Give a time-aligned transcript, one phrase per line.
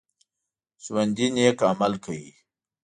[0.83, 2.29] ژوندي نیک عمل کوي